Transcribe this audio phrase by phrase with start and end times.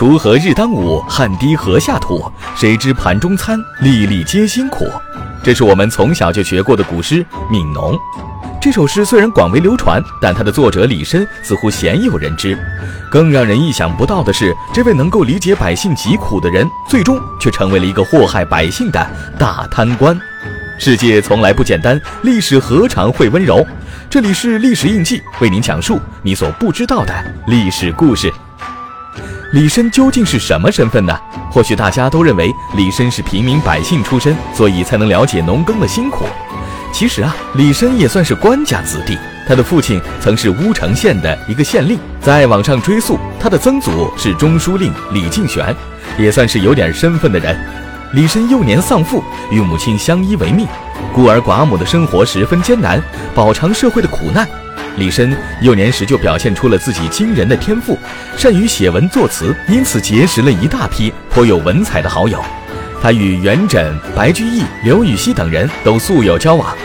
[0.00, 2.24] 锄禾日当午，汗滴禾下土。
[2.56, 4.90] 谁知盘中餐，粒粒皆辛苦。
[5.44, 7.16] 这是我们从小就学过的古诗
[7.52, 7.92] 《悯农》。
[8.62, 12.58] 这首诗虽然广为流传，但它的作者李绅似乎鲜有人知。
[13.10, 19.06] 更让人意想不到的是，这位能够理解百姓疾苦的人，最终却成为了一个祸害百姓的
[19.38, 20.18] 大贪官。
[20.78, 23.62] 世界从来不简单，历史何尝会温柔？
[24.08, 27.12] 这里是历史印记，为您讲述你所不知道的
[27.48, 28.32] 历史故事。
[29.52, 31.18] 李绅究竟是什么身份呢？
[31.50, 36.24] 或许大家都认为李绅是平民百姓出身，所以才能了解农耕的辛苦。
[36.92, 39.18] 其实啊，李绅也算是官家子弟。
[39.48, 45.74] 他的父亲曾是乌城县的一个县令，在往上追溯，他的曾祖是中书令李敬玄，
[46.16, 47.58] 也算是有点身份的人。
[48.12, 50.64] 李绅幼年丧父，与母亲相依为命，
[51.12, 53.02] 孤儿寡母的生活十分艰难，
[53.34, 54.48] 饱尝社会的苦难。
[55.00, 57.98] 李绅幼年时就表现出了自己惊人的天赋，
[58.36, 62.38] 善于写文作词，因此结识了一大批颇有文采的好友。
[63.00, 66.76] 他与元稹、白居易、刘禹锡等人都素有交往。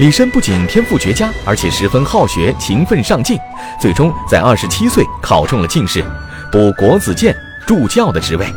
[0.00, 3.38] 李绅不仅天赋绝佳，而且十分好学、勤奋上进，
[3.80, 6.04] 最终在二十七岁考中了进士，
[6.50, 7.32] 补国子监
[7.64, 8.52] 助教的职位。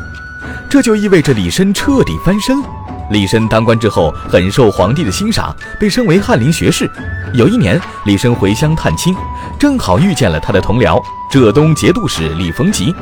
[0.67, 2.67] 这就意味着李绅彻底翻身了。
[3.11, 6.89] 李绅当官之后，很受皇帝的欣赏，被升为翰林学士。
[7.34, 9.16] 有一年，李绅回乡探亲，
[9.59, 12.95] 正好遇见了他的同僚浙东节度使李逢吉。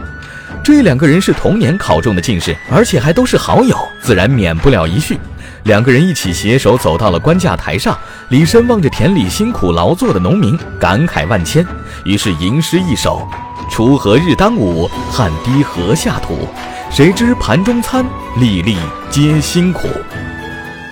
[0.63, 5.17] 这两个人是同年考中的进士，而且还都是好友，自然免不了一叙。
[5.63, 7.97] 两个人一起携手走到了官架台上，
[8.29, 11.65] 李绅望着田里辛苦劳作的农民，感慨万千，
[12.03, 13.25] 于是吟诗一首
[13.71, 16.47] ：“锄禾日当午，汗滴禾下土。
[16.93, 18.05] 谁知盘中餐，
[18.37, 18.77] 粒粒
[19.09, 19.87] 皆辛苦。”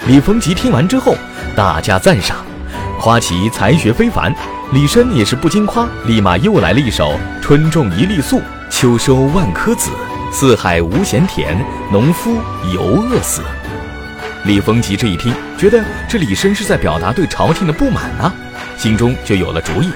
[0.08, 1.16] 李逢吉听完之后，
[1.56, 2.38] 大加赞赏，
[3.00, 4.34] 夸其才学非凡。
[4.74, 8.42] 李绅也是不禁夸，立马又来了一首：“春种一粒粟。”
[8.72, 9.92] 秋收万颗子，
[10.32, 11.56] 四海无闲田，
[11.92, 12.36] 农夫
[12.74, 13.44] 犹饿死。
[14.46, 18.34] 李逢吉这一听，觉得这李绅是在表达对朝廷的不满啊，
[18.76, 19.92] 心中就有了主意。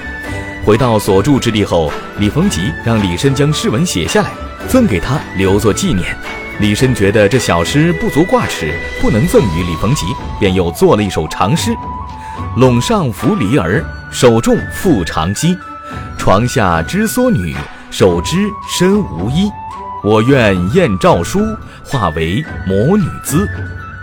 [0.64, 4.30] 回到所住之地后，李逢吉让李绅将诗文写下来，
[4.66, 6.16] 赠给他留作纪念。
[6.60, 10.06] 李绅觉得这小诗不足挂齿，不能赠予李逢吉，
[10.38, 11.74] 便又作了一首长诗：
[12.56, 15.56] 陇上拂梨儿，手种复长鸡，
[16.18, 17.54] 床下织梭女。
[17.88, 18.36] 手织
[18.68, 19.48] 身无衣，
[20.04, 21.40] 我愿燕赵书
[21.84, 23.48] 化为魔女姿，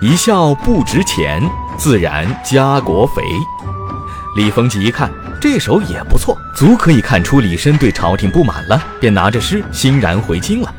[0.01, 1.43] 一笑不值钱，
[1.77, 3.21] 自然家国肥。
[4.35, 10.73] 李逢吉一看这首也不错，足可以看出李绅对朝廷不满了，便拿着诗欣然回京了。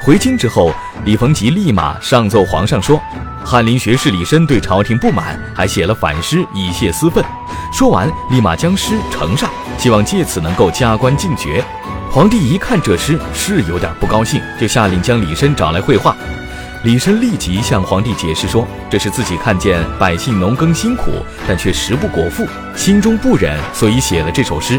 [0.00, 0.72] 回京之后，
[1.04, 3.00] 李逢吉立马上奏皇上说，
[3.44, 7.24] 翰林学士李绅对朝廷不满，还写了反诗以泄私愤。
[7.72, 11.64] 说完，立马将诗呈上，希望借此能够加官进爵。
[12.12, 16.14] 皇帝一看这诗，是有点不高兴，就下令将李绅找来会话。
[16.84, 21.12] 李绅立即向皇帝解释说：“这是自己看见百姓农耕辛苦，
[21.48, 22.46] 但却食不果腹，
[22.76, 24.78] 心中不忍，所以写了这首诗。”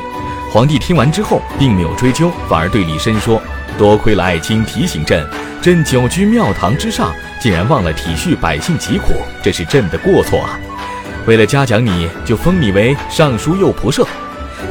[0.53, 3.41] 皇帝听完之后，并没有追究，反而对李绅说
[3.75, 5.27] ：“多亏了爱卿提醒朕，
[5.63, 7.11] 朕久居庙堂之上，
[7.41, 10.59] 竟然忘了体恤百姓疾苦，这是朕的过错啊！
[11.25, 14.05] 为了嘉奖你，就封你为尚书右仆射。”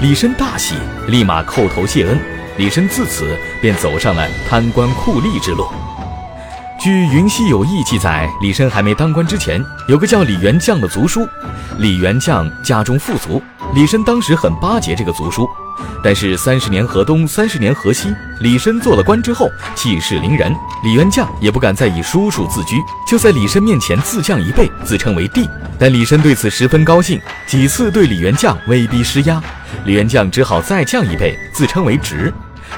[0.01, 0.77] 李绅大喜，
[1.09, 2.17] 立马叩头谢恩。
[2.59, 5.67] 李绅自此便走上了贪官酷吏之路。
[6.85, 11.27] 据《云溪有义》记载，李绅还没当官之前，有个叫李元将的族叔。
[11.79, 13.43] 李元将家中富足，
[13.75, 15.49] 李绅当时很巴结这个族叔。
[16.03, 22.77] 但是三十年河东，三十年河西，李绅做了官之后，气势凌人，李元将也不敢再以叔叔自居，
[23.09, 25.49] 就在李绅面前自降一辈，自称为帝。
[25.79, 29.43] 但李绅对此十分高兴，几次对李元将威逼施压，
[29.87, 32.31] 李元将只好再降一辈，自称为侄。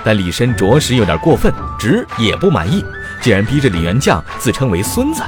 [0.05, 2.85] 但李绅着实有点过分，侄也不满意，
[3.27, 5.21] 竟然逼着李元将自称为孙子。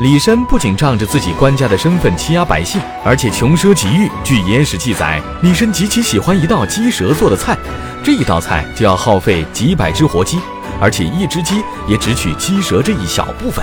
[0.00, 4.10] 李绅不仅仗着自己官家的身份欺压百姓，而且穷奢极欲。
[4.24, 7.54] 据野史记载，李绅极其喜欢一道鸡舌做的菜，
[8.02, 10.38] 这一道菜就要耗费几百只活鸡，
[10.80, 13.62] 而且一只鸡也只取鸡舌这一小部分，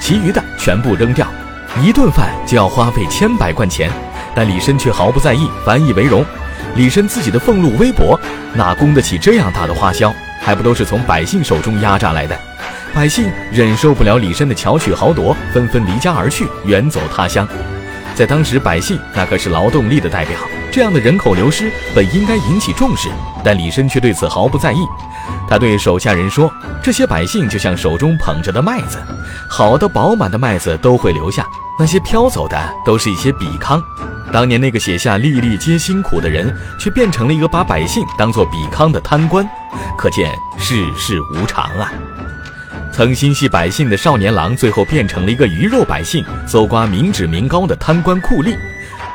[0.00, 1.24] 其余的全部扔掉。
[1.80, 3.88] 一顿饭就要花费千百贯钱，
[4.34, 6.26] 但李绅却毫不在意，反以为荣。
[6.74, 8.18] 李绅自己的俸禄微薄，
[8.52, 10.12] 哪供得起这样大的花销？
[10.40, 12.36] 还不都是从百姓手中压榨来的？
[12.94, 17.48] 百姓忍受不了李绅的巧取豪夺，纷纷离家而去，远走他乡。
[18.14, 20.36] 在当时，百姓那可是劳动力的代表，
[20.70, 23.08] 这样的人口流失本应该引起重视，
[23.42, 24.78] 但李绅却对此毫不在意。
[25.48, 26.52] 他对手下人说
[26.84, 28.98] ：“这些百姓就像手中捧着的麦子，
[29.48, 31.46] 好的饱满的麦子都会留下，
[31.78, 33.82] 那些飘走的都是一些比糠。
[34.30, 39.48] 当年那个写下‘粒粒皆辛苦’的人，却变成了一个把百姓当作比糠的贪官，
[39.96, 41.90] 可见世事无常啊。”
[42.92, 48.54] 曾心系百姓的少年郎，最后变成了一个鱼肉百姓、搜刮民脂民膏的贪官酷吏。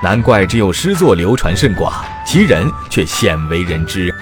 [0.01, 1.93] 难怪只有诗作流传甚广，
[2.25, 4.13] 其人却鲜为人知。